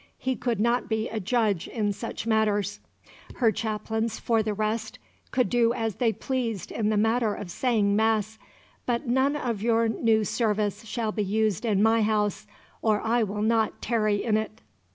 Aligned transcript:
he 0.17 0.35
could 0.35 0.59
not 0.59 0.89
be 0.89 1.07
a 1.09 1.19
judge 1.19 1.67
in 1.67 1.93
such 1.93 2.25
matters. 2.25 2.79
Her 3.35 3.51
chaplains, 3.51 4.17
for 4.17 4.41
the 4.41 4.55
rest, 4.55 4.97
could 5.29 5.47
do 5.47 5.73
as 5.73 5.97
they 5.97 6.11
pleased 6.11 6.71
in 6.71 6.89
the 6.89 6.97
matter 6.97 7.35
of 7.35 7.51
saying 7.51 7.95
Mass, 7.95 8.39
"but 8.87 9.05
none 9.05 9.35
of 9.35 9.61
your 9.61 9.87
new 9.87 10.23
service 10.25 10.85
shall 10.85 11.11
be 11.11 11.23
used 11.23 11.65
in 11.65 11.83
my 11.83 12.01
house, 12.01 12.47
or 12.81 12.99
I 13.01 13.21
will 13.21 13.43
not 13.43 13.79
tarry 13.79 14.23
in 14.23 14.37
it." 14.37 14.61